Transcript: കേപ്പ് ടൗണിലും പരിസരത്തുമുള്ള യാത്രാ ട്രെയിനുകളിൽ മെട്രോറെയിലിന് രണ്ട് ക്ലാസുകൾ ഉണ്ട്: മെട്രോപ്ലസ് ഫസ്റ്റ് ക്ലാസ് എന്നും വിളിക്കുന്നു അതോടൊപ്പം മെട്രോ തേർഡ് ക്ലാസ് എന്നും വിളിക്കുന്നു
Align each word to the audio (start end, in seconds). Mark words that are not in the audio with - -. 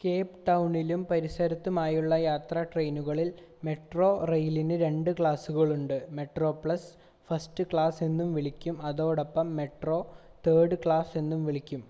കേപ്പ് 0.00 0.38
ടൗണിലും 0.46 1.02
പരിസരത്തുമുള്ള 1.04 2.14
യാത്രാ 2.20 2.62
ട്രെയിനുകളിൽ 2.64 3.28
മെട്രോറെയിലിന് 3.62 4.76
രണ്ട് 4.80 5.10
ക്ലാസുകൾ 5.18 5.68
ഉണ്ട്: 5.76 5.96
മെട്രോപ്ലസ് 6.12 6.90
ഫസ്റ്റ് 7.28 7.66
ക്ലാസ് 7.70 8.02
എന്നും 8.04 8.32
വിളിക്കുന്നു 8.34 8.82
അതോടൊപ്പം 8.90 9.54
മെട്രോ 9.56 10.00
തേർഡ് 10.44 10.78
ക്ലാസ് 10.84 11.16
എന്നും 11.22 11.42
വിളിക്കുന്നു 11.44 11.88